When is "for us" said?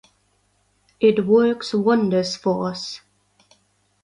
2.35-3.01